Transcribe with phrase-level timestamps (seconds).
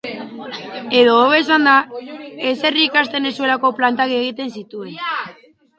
[0.99, 1.69] Edo, hobe esan,
[2.53, 5.03] ezer ikasten ez zuelako plantak egiten zituen.